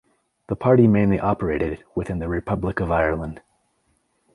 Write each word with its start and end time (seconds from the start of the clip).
The 0.47 0.55
party 0.55 0.87
mainly 0.87 1.19
operated 1.19 1.83
within 1.93 2.17
the 2.17 2.27
Republic 2.27 2.79
of 2.79 2.89
Ireland. 2.89 3.39